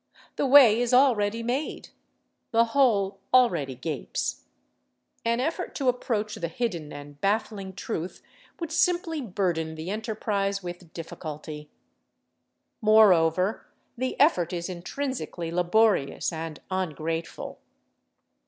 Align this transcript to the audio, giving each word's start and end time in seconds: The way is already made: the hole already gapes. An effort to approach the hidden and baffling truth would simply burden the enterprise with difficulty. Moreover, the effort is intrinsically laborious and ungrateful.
The 0.35 0.47
way 0.47 0.81
is 0.81 0.95
already 0.95 1.43
made: 1.43 1.89
the 2.49 2.65
hole 2.73 3.19
already 3.31 3.75
gapes. 3.75 4.45
An 5.23 5.39
effort 5.39 5.75
to 5.75 5.89
approach 5.89 6.33
the 6.33 6.47
hidden 6.47 6.91
and 6.91 7.21
baffling 7.21 7.73
truth 7.73 8.23
would 8.59 8.71
simply 8.71 9.21
burden 9.21 9.75
the 9.75 9.91
enterprise 9.91 10.63
with 10.63 10.91
difficulty. 10.91 11.69
Moreover, 12.81 13.67
the 13.95 14.19
effort 14.19 14.53
is 14.53 14.69
intrinsically 14.69 15.51
laborious 15.51 16.33
and 16.33 16.59
ungrateful. 16.71 17.59